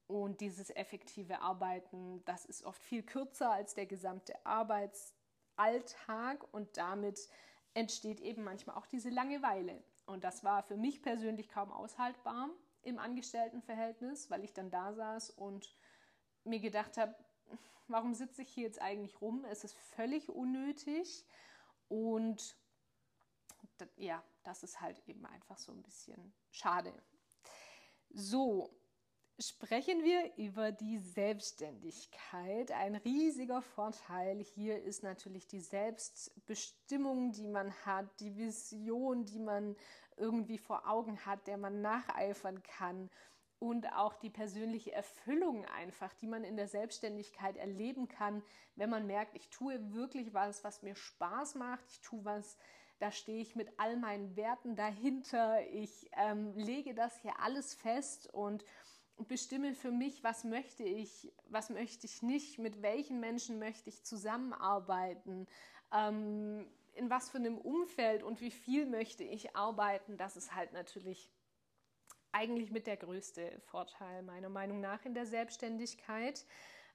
und 0.07 0.41
dieses 0.41 0.75
effektive 0.75 1.39
Arbeiten, 1.39 2.23
das 2.25 2.45
ist 2.45 2.63
oft 2.63 2.83
viel 2.83 3.03
kürzer 3.03 3.51
als 3.51 3.75
der 3.75 3.85
gesamte 3.85 4.45
Arbeitsalltag 4.45 6.53
und 6.53 6.75
damit 6.75 7.29
entsteht 7.73 8.19
eben 8.19 8.43
manchmal 8.43 8.75
auch 8.75 8.87
diese 8.87 9.09
Langeweile. 9.09 9.81
Und 10.05 10.23
das 10.23 10.43
war 10.43 10.63
für 10.63 10.75
mich 10.75 11.01
persönlich 11.01 11.47
kaum 11.47 11.71
aushaltbar 11.71 12.49
im 12.81 12.99
Angestelltenverhältnis, 12.99 14.29
weil 14.29 14.43
ich 14.43 14.53
dann 14.53 14.69
da 14.69 14.93
saß 14.93 15.29
und 15.29 15.73
mir 16.43 16.59
gedacht 16.59 16.97
habe, 16.97 17.15
warum 17.87 18.13
sitze 18.13 18.41
ich 18.41 18.49
hier 18.49 18.63
jetzt 18.63 18.81
eigentlich 18.81 19.21
rum? 19.21 19.45
Es 19.45 19.63
ist 19.63 19.75
völlig 19.75 20.29
unnötig 20.29 21.25
und 21.87 22.55
ja, 23.97 24.23
das 24.43 24.63
ist 24.63 24.81
halt 24.81 25.01
eben 25.07 25.25
einfach 25.25 25.57
so 25.57 25.71
ein 25.71 25.81
bisschen 25.81 26.33
schade. 26.51 26.93
So, 28.09 28.69
sprechen 29.39 30.03
wir 30.03 30.35
über 30.37 30.71
die 30.71 30.99
Selbstständigkeit. 30.99 32.71
Ein 32.71 32.95
riesiger 32.95 33.61
Vorteil 33.61 34.39
hier 34.39 34.81
ist 34.83 35.03
natürlich 35.03 35.47
die 35.47 35.61
Selbstbestimmung, 35.61 37.31
die 37.31 37.47
man 37.47 37.73
hat, 37.85 38.19
die 38.19 38.35
Vision, 38.35 39.25
die 39.25 39.39
man 39.39 39.75
irgendwie 40.17 40.57
vor 40.57 40.87
Augen 40.87 41.25
hat, 41.25 41.47
der 41.47 41.57
man 41.57 41.81
nacheifern 41.81 42.61
kann 42.63 43.09
und 43.61 43.93
auch 43.93 44.15
die 44.15 44.31
persönliche 44.31 44.91
Erfüllung 44.91 45.65
einfach, 45.65 46.11
die 46.15 46.25
man 46.25 46.43
in 46.43 46.57
der 46.57 46.67
Selbstständigkeit 46.67 47.57
erleben 47.57 48.07
kann, 48.07 48.41
wenn 48.75 48.89
man 48.89 49.05
merkt, 49.05 49.35
ich 49.35 49.49
tue 49.49 49.93
wirklich 49.93 50.33
was, 50.33 50.63
was 50.63 50.81
mir 50.81 50.95
Spaß 50.95 51.53
macht, 51.55 51.85
ich 51.91 52.01
tue 52.01 52.25
was, 52.25 52.57
da 52.97 53.11
stehe 53.11 53.39
ich 53.39 53.55
mit 53.55 53.69
all 53.77 53.97
meinen 53.97 54.35
Werten 54.35 54.75
dahinter, 54.75 55.61
ich 55.69 56.09
ähm, 56.17 56.55
lege 56.55 56.95
das 56.95 57.15
hier 57.21 57.39
alles 57.39 57.75
fest 57.75 58.33
und 58.33 58.65
bestimme 59.27 59.75
für 59.75 59.91
mich, 59.91 60.23
was 60.23 60.43
möchte 60.43 60.81
ich, 60.81 61.31
was 61.45 61.69
möchte 61.69 62.07
ich 62.07 62.23
nicht, 62.23 62.57
mit 62.57 62.81
welchen 62.81 63.19
Menschen 63.19 63.59
möchte 63.59 63.91
ich 63.91 64.03
zusammenarbeiten, 64.03 65.45
ähm, 65.93 66.65
in 66.93 67.11
was 67.11 67.29
für 67.29 67.37
einem 67.37 67.59
Umfeld 67.59 68.23
und 68.23 68.41
wie 68.41 68.49
viel 68.49 68.87
möchte 68.87 69.23
ich 69.23 69.55
arbeiten, 69.55 70.17
das 70.17 70.35
ist 70.35 70.55
halt 70.55 70.73
natürlich 70.73 71.29
eigentlich 72.31 72.71
mit 72.71 72.87
der 72.87 72.97
größte 72.97 73.59
Vorteil 73.61 74.23
meiner 74.23 74.49
Meinung 74.49 74.79
nach 74.79 75.05
in 75.05 75.13
der 75.13 75.25
Selbstständigkeit. 75.25 76.45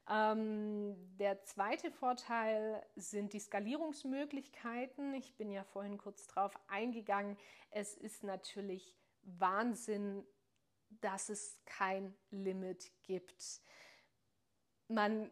Ähm, 0.08 0.94
der 1.18 1.42
zweite 1.42 1.90
Vorteil 1.90 2.84
sind 2.94 3.32
die 3.32 3.40
Skalierungsmöglichkeiten. 3.40 5.14
Ich 5.14 5.34
bin 5.36 5.50
ja 5.50 5.64
vorhin 5.64 5.98
kurz 5.98 6.26
drauf 6.26 6.56
eingegangen. 6.68 7.36
Es 7.70 7.94
ist 7.94 8.22
natürlich 8.22 8.94
Wahnsinn, 9.22 10.24
dass 11.00 11.28
es 11.28 11.60
kein 11.64 12.14
Limit 12.30 12.92
gibt. 13.02 13.60
Man, 14.88 15.30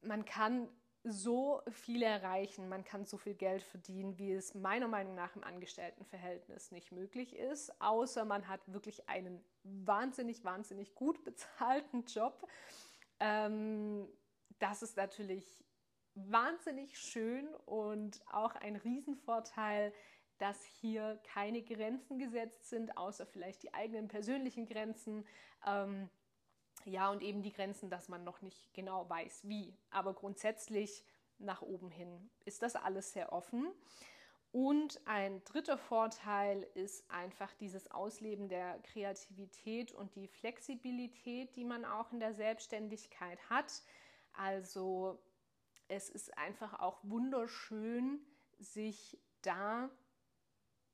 man 0.00 0.24
kann 0.24 0.68
so 1.04 1.60
viel 1.70 2.02
erreichen, 2.02 2.68
man 2.68 2.82
kann 2.82 3.04
so 3.04 3.18
viel 3.18 3.34
Geld 3.34 3.62
verdienen, 3.62 4.18
wie 4.18 4.32
es 4.32 4.54
meiner 4.54 4.88
Meinung 4.88 5.14
nach 5.14 5.36
im 5.36 5.44
Angestelltenverhältnis 5.44 6.72
nicht 6.72 6.92
möglich 6.92 7.36
ist, 7.36 7.78
außer 7.80 8.24
man 8.24 8.48
hat 8.48 8.60
wirklich 8.66 9.06
einen 9.08 9.44
wahnsinnig, 9.62 10.44
wahnsinnig 10.44 10.94
gut 10.94 11.22
bezahlten 11.24 12.04
Job. 12.06 12.48
Ähm, 13.20 14.08
das 14.58 14.82
ist 14.82 14.96
natürlich 14.96 15.64
wahnsinnig 16.14 16.98
schön 16.98 17.48
und 17.66 18.22
auch 18.32 18.54
ein 18.54 18.76
Riesenvorteil, 18.76 19.92
dass 20.38 20.64
hier 20.64 21.20
keine 21.22 21.62
Grenzen 21.62 22.18
gesetzt 22.18 22.68
sind, 22.70 22.96
außer 22.96 23.26
vielleicht 23.26 23.62
die 23.62 23.74
eigenen 23.74 24.08
persönlichen 24.08 24.66
Grenzen. 24.66 25.26
Ähm, 25.66 26.08
ja, 26.84 27.10
und 27.10 27.22
eben 27.22 27.42
die 27.42 27.52
Grenzen, 27.52 27.90
dass 27.90 28.08
man 28.08 28.24
noch 28.24 28.42
nicht 28.42 28.72
genau 28.74 29.08
weiß, 29.08 29.48
wie. 29.48 29.76
Aber 29.90 30.14
grundsätzlich 30.14 31.04
nach 31.38 31.62
oben 31.62 31.90
hin 31.90 32.30
ist 32.44 32.62
das 32.62 32.76
alles 32.76 33.12
sehr 33.12 33.32
offen. 33.32 33.72
Und 34.52 35.00
ein 35.04 35.42
dritter 35.42 35.76
Vorteil 35.76 36.62
ist 36.74 37.10
einfach 37.10 37.52
dieses 37.54 37.90
Ausleben 37.90 38.48
der 38.48 38.78
Kreativität 38.84 39.92
und 39.92 40.14
die 40.14 40.28
Flexibilität, 40.28 41.56
die 41.56 41.64
man 41.64 41.84
auch 41.84 42.12
in 42.12 42.20
der 42.20 42.34
Selbstständigkeit 42.34 43.38
hat. 43.50 43.82
Also 44.32 45.18
es 45.88 46.08
ist 46.08 46.38
einfach 46.38 46.78
auch 46.78 47.00
wunderschön, 47.02 48.20
sich 48.60 49.18
da 49.42 49.90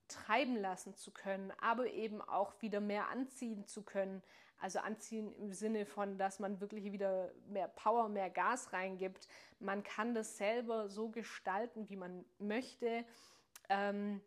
treiben 0.08 0.56
lassen 0.56 0.94
zu 0.94 1.10
können, 1.10 1.52
aber 1.60 1.86
eben 1.86 2.22
auch 2.22 2.60
wieder 2.62 2.80
mehr 2.80 3.08
anziehen 3.08 3.66
zu 3.66 3.82
können. 3.82 4.22
Also 4.60 4.78
anziehen 4.80 5.32
im 5.36 5.52
Sinne 5.52 5.86
von, 5.86 6.18
dass 6.18 6.38
man 6.38 6.60
wirklich 6.60 6.92
wieder 6.92 7.32
mehr 7.48 7.68
Power, 7.68 8.08
mehr 8.08 8.30
Gas 8.30 8.72
reingibt. 8.72 9.26
Man 9.58 9.82
kann 9.82 10.14
das 10.14 10.36
selber 10.36 10.88
so 10.88 11.08
gestalten, 11.08 11.88
wie 11.88 11.96
man 11.96 12.24
möchte. 12.38 13.04
Ähm, 13.68 14.20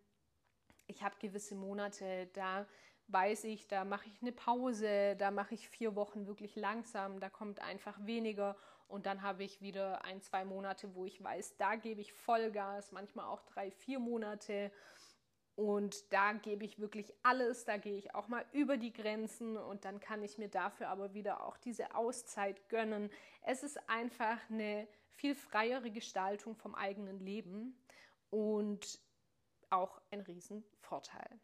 ich 0.88 1.04
habe 1.04 1.16
gewisse 1.20 1.56
Monate, 1.56 2.28
da 2.34 2.66
weiß 3.08 3.44
ich, 3.46 3.68
da 3.68 3.86
mache 3.86 4.08
ich 4.08 4.22
eine 4.22 4.32
Pause, 4.32 5.16
da 5.18 5.30
mache 5.32 5.54
ich 5.54 5.70
vier 5.70 5.96
Wochen 5.96 6.26
wirklich 6.26 6.56
langsam, 6.56 7.20
da 7.20 7.30
kommt 7.30 7.60
einfach 7.62 7.98
weniger 8.06 8.56
und 8.88 9.06
dann 9.06 9.22
habe 9.22 9.44
ich 9.44 9.62
wieder 9.62 10.04
ein, 10.06 10.22
zwei 10.22 10.46
Monate, 10.46 10.94
wo 10.96 11.06
ich 11.06 11.24
weiß, 11.24 11.58
da 11.58 11.76
gebe 11.76 12.02
ich 12.02 12.14
Vollgas, 12.14 12.92
manchmal 12.92 13.26
auch 13.26 13.42
drei, 13.44 13.72
vier 13.72 14.00
Monate. 14.00 14.72
Und 15.56 16.12
da 16.12 16.34
gebe 16.34 16.66
ich 16.66 16.80
wirklich 16.80 17.14
alles, 17.22 17.66
da 17.66 17.78
gehe 17.78 17.96
ich 17.96 18.16
auch 18.16 18.28
mal 18.28 18.44
über 18.54 18.78
die 18.78 18.92
Grenzen 18.92 19.56
und 19.56 19.86
dann 19.86 20.00
kann 20.00 20.24
ich 20.24 20.40
mir 20.40 20.50
dafür 20.50 20.90
aber 20.90 21.14
wieder 21.14 21.46
auch 21.46 21.58
diese 21.58 21.94
Auszeit 21.94 22.70
gönnen. 22.70 23.12
Es 23.44 23.62
ist 23.62 23.78
einfach 23.88 24.40
eine 24.50 24.88
viel 25.12 25.36
freiere 25.36 25.92
Gestaltung 25.92 26.56
vom 26.56 26.74
eigenen 26.74 27.20
Leben 27.20 27.78
und 28.32 29.00
auch 29.70 30.02
ein 30.10 30.22
Riesenvorteil. 30.22 31.40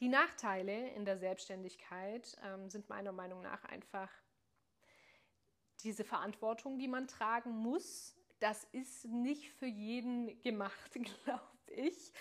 Die 0.00 0.08
Nachteile 0.08 0.90
in 0.90 1.04
der 1.04 1.18
Selbstständigkeit 1.18 2.36
ähm, 2.42 2.68
sind 2.70 2.88
meiner 2.88 3.12
Meinung 3.12 3.42
nach 3.42 3.64
einfach 3.64 4.10
diese 5.82 6.04
Verantwortung, 6.04 6.78
die 6.78 6.88
man 6.88 7.06
tragen 7.06 7.50
muss. 7.50 8.16
Das 8.40 8.64
ist 8.72 9.04
nicht 9.04 9.50
für 9.52 9.66
jeden 9.66 10.40
gemacht, 10.42 10.92
glaube 11.24 11.42
ich. 11.68 12.12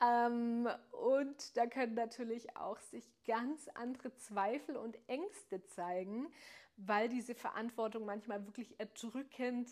Ähm, 0.00 0.68
und 0.90 1.56
da 1.56 1.66
können 1.66 1.94
natürlich 1.94 2.56
auch 2.56 2.78
sich 2.80 3.08
ganz 3.26 3.68
andere 3.68 4.14
Zweifel 4.14 4.76
und 4.76 4.98
Ängste 5.08 5.64
zeigen, 5.66 6.32
weil 6.76 7.08
diese 7.08 7.34
Verantwortung 7.34 8.04
manchmal 8.04 8.44
wirklich 8.46 8.78
erdrückend, 8.78 9.70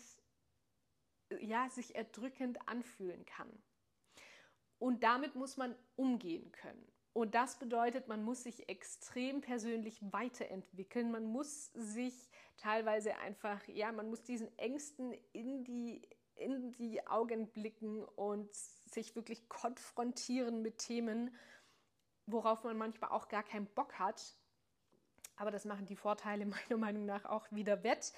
ja, 1.39 1.69
sich 1.69 1.95
erdrückend 1.95 2.67
anfühlen 2.67 3.25
kann. 3.25 3.51
Und 4.79 5.03
damit 5.03 5.35
muss 5.35 5.57
man 5.57 5.75
umgehen 5.95 6.51
können. 6.51 6.91
Und 7.13 7.33
das 7.33 7.57
bedeutet, 7.57 8.09
man 8.09 8.23
muss 8.23 8.43
sich 8.43 8.67
extrem 8.67 9.39
persönlich 9.39 10.01
weiterentwickeln. 10.11 11.11
Man 11.11 11.25
muss 11.25 11.71
sich 11.73 12.29
teilweise 12.57 13.15
einfach, 13.19 13.65
ja, 13.69 13.91
man 13.93 14.09
muss 14.09 14.23
diesen 14.23 14.55
Ängsten 14.57 15.13
in 15.31 15.63
die, 15.63 16.01
in 16.35 16.73
die 16.73 17.07
Augen 17.07 17.47
blicken 17.47 18.03
und 18.03 18.49
sich 18.85 19.15
wirklich 19.15 19.49
konfrontieren 19.49 20.61
mit 20.61 20.77
Themen, 20.77 21.35
worauf 22.25 22.63
man 22.63 22.77
manchmal 22.77 23.11
auch 23.11 23.27
gar 23.27 23.43
keinen 23.43 23.67
Bock 23.67 23.99
hat. 23.99 24.21
Aber 25.37 25.51
das 25.51 25.65
machen 25.65 25.85
die 25.85 25.95
Vorteile 25.95 26.45
meiner 26.69 26.77
Meinung 26.77 27.05
nach 27.05 27.25
auch 27.25 27.45
wieder 27.51 27.83
wett. 27.83 28.13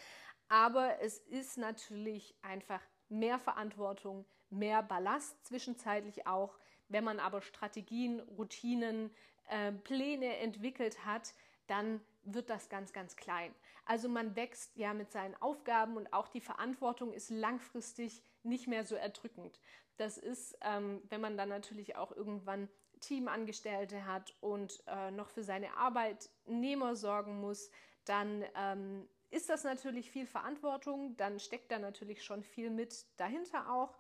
Aber 0.50 1.02
es 1.02 1.18
ist 1.18 1.58
natürlich 1.58 2.36
einfach 2.42 2.82
mehr 3.10 3.40
Verantwortung, 3.40 4.26
mehr 4.50 4.82
Ballast 4.84 5.46
zwischenzeitlich 5.46 6.26
auch. 6.28 6.58
Wenn 6.90 7.04
man 7.04 7.20
aber 7.20 7.42
Strategien, 7.42 8.22
Routinen, 8.22 9.14
äh, 9.50 9.72
Pläne 9.72 10.38
entwickelt 10.38 11.06
hat, 11.06 11.34
dann 11.68 12.02
wird 12.24 12.50
das 12.50 12.70
ganz, 12.70 12.94
ganz 12.94 13.16
klein. 13.16 13.54
Also 13.88 14.10
man 14.10 14.36
wächst 14.36 14.76
ja 14.76 14.94
mit 14.94 15.14
seinen 15.14 15.34
Aufgaben 15.36 15.96
und 15.96 16.12
auch 16.12 16.28
die 16.28 16.42
Verantwortung 16.42 17.14
ist 17.14 17.30
langfristig 17.30 18.22
nicht 18.44 18.68
mehr 18.68 18.84
so 18.84 18.96
erdrückend. 18.96 19.62
Das 19.96 20.18
ist, 20.18 20.58
ähm, 20.62 21.02
wenn 21.08 21.22
man 21.22 21.38
dann 21.38 21.48
natürlich 21.48 21.96
auch 21.96 22.12
irgendwann 22.12 22.68
Teamangestellte 23.00 24.06
hat 24.06 24.36
und 24.42 24.84
äh, 24.88 25.10
noch 25.12 25.30
für 25.30 25.44
seine 25.44 25.78
Arbeitnehmer 25.78 26.98
sorgen 26.98 27.40
muss, 27.40 27.72
dann 28.04 28.44
ähm, 28.56 29.08
ist 29.30 29.50
das 29.50 29.64
natürlich 29.64 30.12
viel 30.12 30.28
Verantwortung, 30.28 31.16
dann 31.16 31.40
steckt 31.40 31.72
da 31.72 31.80
natürlich 31.80 32.26
schon 32.26 32.44
viel 32.44 32.70
mit 32.70 33.06
dahinter 33.16 33.72
auch. 33.72 33.98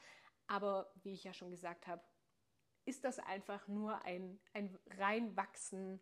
Aber 0.47 0.91
wie 1.01 1.13
ich 1.13 1.23
ja 1.23 1.33
schon 1.33 1.49
gesagt 1.49 1.87
habe, 1.87 2.03
ist 2.83 3.05
das 3.05 3.19
einfach 3.19 3.69
nur 3.69 4.01
ein, 4.03 4.37
ein 4.53 4.77
Reinwachsen 4.97 6.01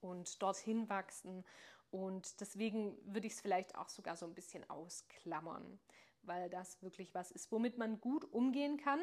und 0.00 0.40
dorthin 0.40 0.88
wachsen. 0.88 1.44
Und 1.92 2.40
deswegen 2.40 2.96
würde 3.04 3.26
ich 3.26 3.34
es 3.34 3.40
vielleicht 3.42 3.76
auch 3.76 3.90
sogar 3.90 4.16
so 4.16 4.24
ein 4.24 4.34
bisschen 4.34 4.68
ausklammern, 4.70 5.78
weil 6.22 6.48
das 6.48 6.80
wirklich 6.82 7.14
was 7.14 7.30
ist, 7.30 7.52
womit 7.52 7.76
man 7.76 8.00
gut 8.00 8.24
umgehen 8.32 8.78
kann. 8.78 9.00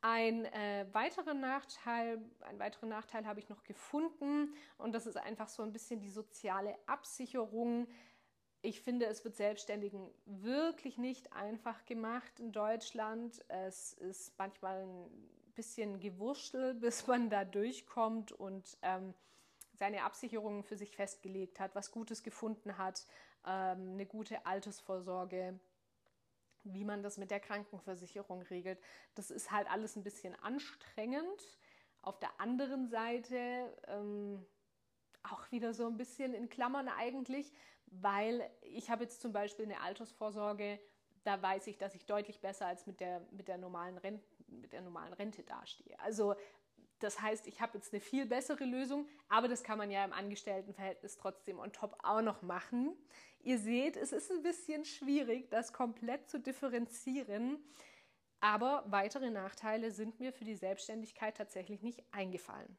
Ein 0.00 0.44
äh, 0.46 0.86
weiterer 0.92 1.34
Nachteil, 1.34 2.22
einen 2.42 2.60
weiteren 2.60 2.88
Nachteil 2.88 3.26
habe 3.26 3.40
ich 3.40 3.48
noch 3.48 3.64
gefunden 3.64 4.54
und 4.78 4.92
das 4.92 5.06
ist 5.06 5.16
einfach 5.16 5.48
so 5.48 5.64
ein 5.64 5.72
bisschen 5.72 6.00
die 6.00 6.08
soziale 6.08 6.78
Absicherung. 6.86 7.88
Ich 8.62 8.80
finde, 8.80 9.06
es 9.06 9.24
wird 9.24 9.34
Selbstständigen 9.34 10.08
wirklich 10.24 10.96
nicht 10.96 11.32
einfach 11.32 11.84
gemacht 11.84 12.38
in 12.38 12.52
Deutschland. 12.52 13.44
Es 13.48 13.92
ist 13.92 14.38
manchmal 14.38 14.84
ein 14.84 15.52
bisschen 15.54 15.98
Gewurschtel, 15.98 16.74
bis 16.80 17.08
man 17.08 17.28
da 17.28 17.44
durchkommt 17.44 18.30
und 18.30 18.78
ähm, 18.82 19.14
seine 19.80 20.04
Absicherungen 20.04 20.62
für 20.62 20.76
sich 20.76 20.94
festgelegt 20.94 21.58
hat, 21.58 21.74
was 21.74 21.90
Gutes 21.90 22.22
gefunden 22.22 22.76
hat, 22.76 23.06
ähm, 23.46 23.94
eine 23.94 24.04
gute 24.04 24.44
Altersvorsorge, 24.44 25.58
wie 26.64 26.84
man 26.84 27.02
das 27.02 27.16
mit 27.16 27.30
der 27.30 27.40
Krankenversicherung 27.40 28.42
regelt. 28.42 28.78
Das 29.14 29.30
ist 29.30 29.50
halt 29.50 29.70
alles 29.70 29.96
ein 29.96 30.04
bisschen 30.04 30.34
anstrengend. 30.42 31.58
Auf 32.02 32.18
der 32.20 32.38
anderen 32.38 32.88
Seite 32.88 33.74
ähm, 33.88 34.44
auch 35.22 35.50
wieder 35.50 35.72
so 35.72 35.86
ein 35.86 35.96
bisschen 35.96 36.34
in 36.34 36.50
Klammern 36.50 36.88
eigentlich, 36.88 37.50
weil 37.86 38.50
ich 38.60 38.90
habe 38.90 39.04
jetzt 39.04 39.22
zum 39.22 39.32
Beispiel 39.32 39.64
eine 39.64 39.80
Altersvorsorge, 39.80 40.78
da 41.24 41.40
weiß 41.40 41.66
ich, 41.68 41.78
dass 41.78 41.94
ich 41.94 42.04
deutlich 42.04 42.40
besser 42.40 42.66
als 42.66 42.86
mit 42.86 43.00
der, 43.00 43.26
mit 43.30 43.48
der, 43.48 43.56
normalen, 43.56 43.96
Rente, 43.96 44.24
mit 44.48 44.74
der 44.74 44.82
normalen 44.82 45.14
Rente 45.14 45.42
dastehe. 45.42 45.98
Also 46.00 46.34
das 47.00 47.20
heißt, 47.20 47.46
ich 47.46 47.60
habe 47.60 47.78
jetzt 47.78 47.92
eine 47.92 48.00
viel 48.00 48.26
bessere 48.26 48.64
Lösung, 48.64 49.08
aber 49.28 49.48
das 49.48 49.62
kann 49.62 49.78
man 49.78 49.90
ja 49.90 50.04
im 50.04 50.12
Angestelltenverhältnis 50.12 51.16
trotzdem 51.16 51.58
on 51.58 51.72
top 51.72 51.98
auch 52.02 52.22
noch 52.22 52.42
machen. 52.42 52.96
Ihr 53.40 53.58
seht, 53.58 53.96
es 53.96 54.12
ist 54.12 54.30
ein 54.30 54.42
bisschen 54.42 54.84
schwierig, 54.84 55.50
das 55.50 55.72
komplett 55.72 56.28
zu 56.28 56.38
differenzieren, 56.38 57.58
aber 58.40 58.84
weitere 58.86 59.30
Nachteile 59.30 59.90
sind 59.90 60.20
mir 60.20 60.32
für 60.32 60.44
die 60.44 60.56
Selbstständigkeit 60.56 61.36
tatsächlich 61.36 61.82
nicht 61.82 62.02
eingefallen. 62.12 62.76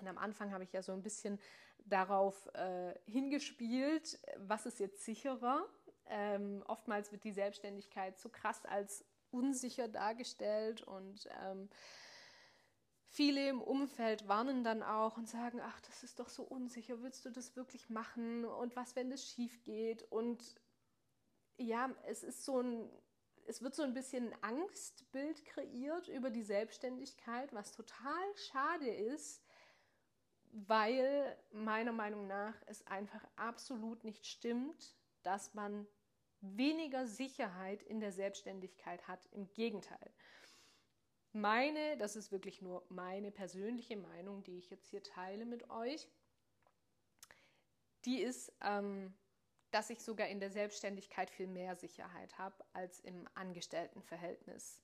Und 0.00 0.08
am 0.08 0.18
Anfang 0.18 0.52
habe 0.52 0.64
ich 0.64 0.72
ja 0.72 0.82
so 0.82 0.92
ein 0.92 1.02
bisschen 1.02 1.38
darauf 1.84 2.48
äh, 2.54 2.94
hingespielt, 3.06 4.18
was 4.36 4.66
ist 4.66 4.78
jetzt 4.80 5.04
sicherer. 5.04 5.66
Ähm, 6.06 6.62
oftmals 6.66 7.12
wird 7.12 7.24
die 7.24 7.32
Selbstständigkeit 7.32 8.18
so 8.18 8.28
krass 8.28 8.64
als 8.64 9.04
unsicher 9.30 9.88
dargestellt 9.88 10.82
und 10.82 11.28
ähm, 11.42 11.68
viele 13.08 13.48
im 13.48 13.60
Umfeld 13.60 14.28
warnen 14.28 14.64
dann 14.64 14.82
auch 14.82 15.16
und 15.16 15.28
sagen, 15.28 15.60
ach, 15.60 15.80
das 15.80 16.02
ist 16.02 16.20
doch 16.20 16.28
so 16.28 16.42
unsicher, 16.42 17.02
willst 17.02 17.24
du 17.24 17.30
das 17.30 17.56
wirklich 17.56 17.90
machen 17.90 18.44
und 18.44 18.76
was, 18.76 18.96
wenn 18.96 19.10
das 19.10 19.28
schief 19.28 19.62
geht? 19.64 20.02
Und 20.10 20.60
ja, 21.56 21.90
es 22.06 22.22
ist 22.22 22.44
so 22.44 22.60
ein, 22.60 22.90
es 23.46 23.62
wird 23.62 23.74
so 23.74 23.82
ein 23.82 23.94
bisschen 23.94 24.32
ein 24.32 24.42
Angstbild 24.42 25.44
kreiert 25.44 26.08
über 26.08 26.30
die 26.30 26.42
Selbstständigkeit, 26.42 27.52
was 27.52 27.72
total 27.72 28.36
schade 28.36 28.88
ist, 28.88 29.42
weil 30.52 31.36
meiner 31.50 31.92
Meinung 31.92 32.26
nach 32.26 32.54
es 32.66 32.86
einfach 32.86 33.26
absolut 33.36 34.04
nicht 34.04 34.26
stimmt, 34.26 34.96
dass 35.22 35.54
man 35.54 35.86
weniger 36.40 37.06
Sicherheit 37.06 37.82
in 37.82 38.00
der 38.00 38.12
Selbstständigkeit 38.12 39.08
hat. 39.08 39.26
Im 39.32 39.52
Gegenteil. 39.52 40.12
Meine, 41.32 41.96
das 41.98 42.16
ist 42.16 42.32
wirklich 42.32 42.62
nur 42.62 42.84
meine 42.88 43.30
persönliche 43.30 43.96
Meinung, 43.96 44.42
die 44.44 44.58
ich 44.58 44.70
jetzt 44.70 44.88
hier 44.88 45.02
teile 45.02 45.44
mit 45.44 45.68
euch, 45.70 46.08
die 48.04 48.22
ist, 48.22 48.52
ähm, 48.62 49.14
dass 49.70 49.90
ich 49.90 50.02
sogar 50.02 50.28
in 50.28 50.40
der 50.40 50.50
Selbstständigkeit 50.50 51.30
viel 51.30 51.46
mehr 51.46 51.76
Sicherheit 51.76 52.38
habe 52.38 52.64
als 52.72 53.00
im 53.00 53.28
Angestelltenverhältnis. 53.34 54.82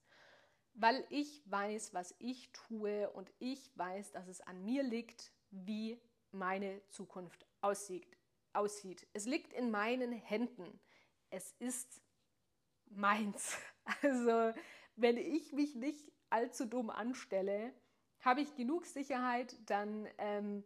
Weil 0.75 1.07
ich 1.09 1.43
weiß, 1.47 1.95
was 1.95 2.15
ich 2.19 2.53
tue 2.53 3.09
und 3.11 3.33
ich 3.39 3.71
weiß, 3.77 4.11
dass 4.11 4.29
es 4.29 4.41
an 4.43 4.65
mir 4.65 4.83
liegt, 4.83 5.33
wie 5.51 6.01
meine 6.33 6.83
Zukunft 6.89 7.47
aussieht. 7.61 8.19
aussieht. 8.53 9.07
Es 9.13 9.25
liegt 9.25 9.53
in 9.53 9.71
meinen 9.71 10.13
Händen. 10.13 10.81
Es 11.31 11.53
ist 11.59 12.03
meins. 12.87 13.57
Also, 14.01 14.59
wenn 14.97 15.19
ich 15.19 15.53
mich 15.53 15.75
nicht 15.75 16.11
allzu 16.35 16.67
dumm 16.67 16.91
anstelle, 16.91 17.73
habe 18.21 18.41
ich 18.41 18.57
genug 18.57 18.87
Sicherheit, 18.87 19.55
dann 19.67 20.09
ähm, 20.19 20.65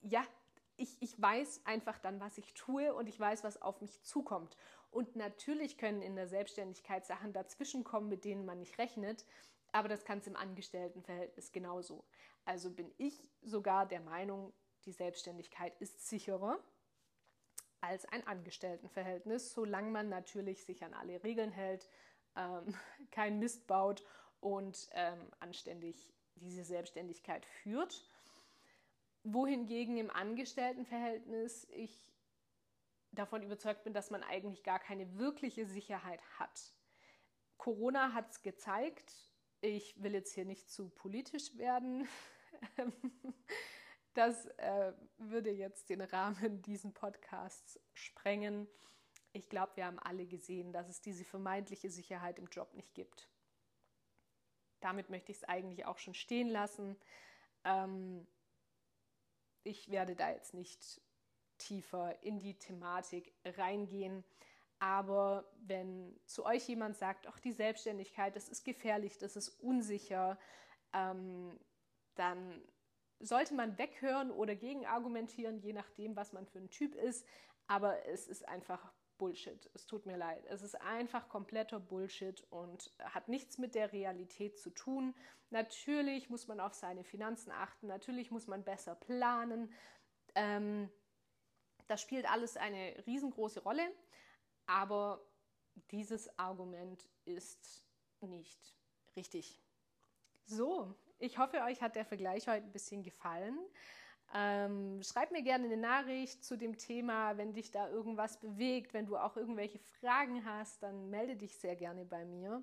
ja, 0.00 0.24
ich, 0.76 0.96
ich 1.00 1.20
weiß 1.20 1.66
einfach 1.66 1.98
dann, 1.98 2.18
was 2.18 2.38
ich 2.38 2.54
tue 2.54 2.94
und 2.94 3.08
ich 3.08 3.20
weiß, 3.20 3.44
was 3.44 3.60
auf 3.60 3.82
mich 3.82 4.02
zukommt. 4.02 4.56
Und 4.90 5.14
natürlich 5.14 5.76
können 5.76 6.00
in 6.00 6.16
der 6.16 6.28
Selbstständigkeit 6.28 7.04
Sachen 7.04 7.34
dazwischenkommen, 7.34 8.08
mit 8.08 8.24
denen 8.24 8.46
man 8.46 8.58
nicht 8.58 8.78
rechnet, 8.78 9.26
aber 9.70 9.88
das 9.88 10.04
kann 10.04 10.18
es 10.18 10.26
im 10.26 10.36
Angestelltenverhältnis 10.36 11.52
genauso. 11.52 12.04
Also 12.46 12.70
bin 12.70 12.90
ich 12.96 13.30
sogar 13.42 13.86
der 13.86 14.00
Meinung, 14.00 14.54
die 14.86 14.92
Selbstständigkeit 14.92 15.78
ist 15.78 16.08
sicherer 16.08 16.58
als 17.82 18.06
ein 18.06 18.26
Angestelltenverhältnis, 18.26 19.52
solange 19.52 19.90
man 19.90 20.08
natürlich 20.08 20.64
sich 20.64 20.82
an 20.84 20.94
alle 20.94 21.22
Regeln 21.22 21.50
hält, 21.50 21.88
ähm, 22.34 22.74
kein 23.10 23.38
Mist 23.38 23.66
baut 23.66 24.02
und 24.42 24.90
ähm, 24.92 25.18
anständig 25.40 26.12
diese 26.36 26.64
Selbstständigkeit 26.64 27.46
führt 27.46 28.04
wohingegen 29.24 29.96
im 29.96 30.10
Angestelltenverhältnis 30.10 31.66
ich 31.70 32.12
davon 33.12 33.42
überzeugt 33.42 33.84
bin, 33.84 33.92
dass 33.92 34.10
man 34.10 34.22
eigentlich 34.22 34.62
gar 34.62 34.78
keine 34.78 35.18
wirkliche 35.18 35.66
Sicherheit 35.66 36.20
hat. 36.38 36.74
Corona 37.56 38.14
hat 38.14 38.30
es 38.30 38.42
gezeigt. 38.42 39.14
Ich 39.60 40.02
will 40.02 40.14
jetzt 40.14 40.34
hier 40.34 40.44
nicht 40.44 40.70
zu 40.70 40.88
politisch 40.88 41.56
werden. 41.56 42.08
Das 44.14 44.44
äh, 44.58 44.92
würde 45.16 45.50
jetzt 45.50 45.88
den 45.88 46.02
Rahmen 46.02 46.60
diesen 46.60 46.92
Podcasts 46.92 47.80
sprengen. 47.94 48.68
Ich 49.32 49.48
glaube, 49.48 49.72
wir 49.76 49.86
haben 49.86 49.98
alle 49.98 50.26
gesehen, 50.26 50.70
dass 50.70 50.90
es 50.90 51.00
diese 51.00 51.24
vermeintliche 51.24 51.88
Sicherheit 51.88 52.38
im 52.38 52.44
Job 52.48 52.74
nicht 52.74 52.92
gibt. 52.92 53.31
Damit 54.82 55.10
möchte 55.10 55.32
ich 55.32 55.38
es 55.38 55.44
eigentlich 55.44 55.86
auch 55.86 55.98
schon 55.98 56.14
stehen 56.14 56.48
lassen. 56.48 56.96
Ähm, 57.64 58.26
ich 59.64 59.90
werde 59.90 60.16
da 60.16 60.30
jetzt 60.30 60.54
nicht 60.54 61.00
tiefer 61.58 62.22
in 62.22 62.40
die 62.40 62.58
Thematik 62.58 63.32
reingehen. 63.44 64.24
Aber 64.78 65.44
wenn 65.60 66.18
zu 66.26 66.44
euch 66.44 66.66
jemand 66.68 66.96
sagt, 66.96 67.28
ach, 67.28 67.38
die 67.38 67.52
Selbstständigkeit, 67.52 68.34
das 68.34 68.48
ist 68.48 68.64
gefährlich, 68.64 69.16
das 69.18 69.36
ist 69.36 69.48
unsicher, 69.60 70.38
ähm, 70.92 71.58
dann 72.16 72.60
sollte 73.20 73.54
man 73.54 73.78
weghören 73.78 74.32
oder 74.32 74.56
gegenargumentieren, 74.56 75.60
je 75.60 75.72
nachdem, 75.72 76.16
was 76.16 76.32
man 76.32 76.46
für 76.46 76.58
ein 76.58 76.70
Typ 76.70 76.96
ist. 76.96 77.24
Aber 77.68 78.04
es 78.06 78.26
ist 78.26 78.48
einfach 78.48 78.92
Bullshit. 79.22 79.70
Es 79.72 79.86
tut 79.86 80.04
mir 80.04 80.16
leid. 80.16 80.44
Es 80.46 80.62
ist 80.62 80.74
einfach 80.80 81.28
kompletter 81.28 81.78
Bullshit 81.78 82.44
und 82.50 82.92
hat 82.98 83.28
nichts 83.28 83.56
mit 83.56 83.76
der 83.76 83.92
Realität 83.92 84.58
zu 84.58 84.70
tun. 84.70 85.14
Natürlich 85.50 86.28
muss 86.28 86.48
man 86.48 86.58
auf 86.58 86.74
seine 86.74 87.04
Finanzen 87.04 87.52
achten. 87.52 87.86
Natürlich 87.86 88.32
muss 88.32 88.48
man 88.48 88.64
besser 88.64 88.96
planen. 88.96 89.72
Ähm, 90.34 90.90
das 91.86 92.02
spielt 92.02 92.28
alles 92.28 92.56
eine 92.56 93.00
riesengroße 93.06 93.62
Rolle. 93.62 93.94
Aber 94.66 95.24
dieses 95.92 96.36
Argument 96.36 97.08
ist 97.24 97.86
nicht 98.22 98.74
richtig. 99.14 99.62
So, 100.46 100.96
ich 101.20 101.38
hoffe, 101.38 101.62
euch 101.62 101.80
hat 101.80 101.94
der 101.94 102.04
Vergleich 102.04 102.48
heute 102.48 102.66
ein 102.66 102.72
bisschen 102.72 103.04
gefallen. 103.04 103.56
Ähm, 104.34 105.02
schreib 105.02 105.30
mir 105.30 105.42
gerne 105.42 105.66
eine 105.66 105.76
Nachricht 105.76 106.42
zu 106.42 106.56
dem 106.56 106.78
Thema, 106.78 107.36
wenn 107.36 107.52
dich 107.52 107.70
da 107.70 107.88
irgendwas 107.90 108.40
bewegt, 108.40 108.94
wenn 108.94 109.06
du 109.06 109.16
auch 109.16 109.36
irgendwelche 109.36 109.78
Fragen 109.78 110.44
hast, 110.46 110.82
dann 110.82 111.10
melde 111.10 111.36
dich 111.36 111.56
sehr 111.58 111.76
gerne 111.76 112.04
bei 112.06 112.24
mir. 112.24 112.62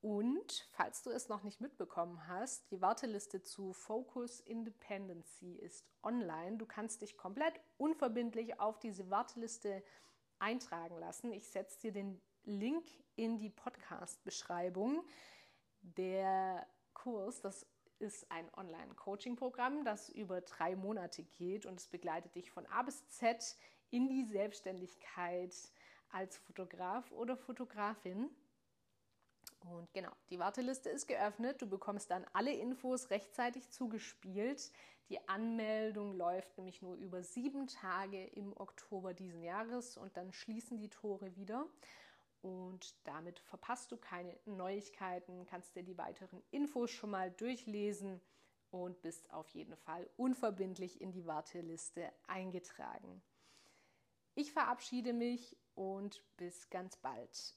Und 0.00 0.68
falls 0.72 1.02
du 1.02 1.10
es 1.10 1.28
noch 1.28 1.44
nicht 1.44 1.60
mitbekommen 1.60 2.26
hast, 2.26 2.70
die 2.72 2.80
Warteliste 2.80 3.42
zu 3.42 3.72
Focus 3.72 4.40
Independency 4.40 5.54
ist 5.54 5.86
online. 6.02 6.56
Du 6.56 6.66
kannst 6.66 7.02
dich 7.02 7.16
komplett 7.16 7.54
unverbindlich 7.78 8.58
auf 8.58 8.80
diese 8.80 9.10
Warteliste 9.10 9.82
eintragen 10.40 10.98
lassen. 10.98 11.32
Ich 11.32 11.48
setze 11.48 11.80
dir 11.80 11.92
den 11.92 12.20
Link 12.42 12.84
in 13.14 13.38
die 13.38 13.50
Podcast-Beschreibung. 13.50 15.04
Der 15.82 16.66
Kurs, 16.94 17.40
das 17.40 17.64
ist 18.02 18.30
ein 18.30 18.52
Online-Coaching-Programm, 18.54 19.84
das 19.84 20.08
über 20.10 20.40
drei 20.40 20.76
Monate 20.76 21.22
geht 21.22 21.64
und 21.64 21.78
es 21.78 21.86
begleitet 21.86 22.34
dich 22.34 22.50
von 22.50 22.66
A 22.66 22.82
bis 22.82 23.08
Z 23.08 23.56
in 23.90 24.08
die 24.08 24.24
Selbstständigkeit 24.24 25.54
als 26.10 26.36
Fotograf 26.36 27.10
oder 27.12 27.36
Fotografin. 27.36 28.28
Und 29.60 29.92
genau, 29.94 30.10
die 30.30 30.38
Warteliste 30.38 30.90
ist 30.90 31.06
geöffnet. 31.06 31.62
Du 31.62 31.66
bekommst 31.66 32.10
dann 32.10 32.26
alle 32.32 32.52
Infos 32.52 33.10
rechtzeitig 33.10 33.70
zugespielt. 33.70 34.72
Die 35.08 35.28
Anmeldung 35.28 36.16
läuft 36.16 36.56
nämlich 36.58 36.82
nur 36.82 36.96
über 36.96 37.22
sieben 37.22 37.68
Tage 37.68 38.24
im 38.24 38.56
Oktober 38.56 39.14
diesen 39.14 39.42
Jahres 39.42 39.96
und 39.96 40.16
dann 40.16 40.32
schließen 40.32 40.78
die 40.78 40.88
Tore 40.88 41.36
wieder 41.36 41.66
und 42.42 42.94
damit 43.04 43.38
verpasst 43.40 43.92
du 43.92 43.96
keine 43.96 44.36
Neuigkeiten, 44.44 45.46
kannst 45.46 45.74
dir 45.74 45.82
die 45.82 45.96
weiteren 45.96 46.42
Infos 46.50 46.90
schon 46.90 47.10
mal 47.10 47.30
durchlesen 47.30 48.20
und 48.70 49.00
bist 49.02 49.30
auf 49.32 49.48
jeden 49.50 49.76
Fall 49.76 50.08
unverbindlich 50.16 51.00
in 51.00 51.12
die 51.12 51.26
Warteliste 51.26 52.12
eingetragen. 52.26 53.22
Ich 54.34 54.52
verabschiede 54.52 55.12
mich 55.12 55.56
und 55.74 56.22
bis 56.36 56.68
ganz 56.70 56.96
bald. 56.96 57.54